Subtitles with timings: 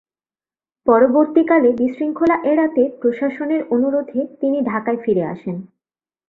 [0.85, 5.57] পরবর্তীকালে বিশৃঙ্খলা এড়াতে প্রশাসনের অনুরোধে তিনি ঢাকায় ফিরে আসেন।